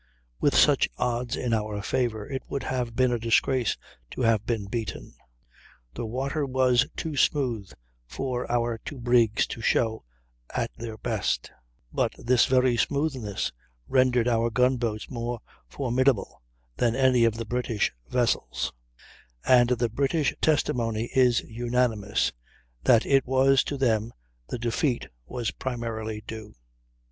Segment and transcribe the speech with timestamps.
[0.39, 3.77] With such odds in our favor it would have been a disgrace
[4.09, 5.13] to have been beaten.
[5.93, 7.69] The water was too smooth
[8.07, 10.03] for our two brigs to show
[10.55, 11.51] at their best;
[11.93, 13.51] but this very smoothness
[13.87, 16.41] rendered our gun boats more formidable
[16.77, 18.73] than any of the British vessels,
[19.45, 22.31] and the British testimony is unanimous,
[22.85, 24.13] that it was to them
[24.49, 26.55] the defeat was primarily due.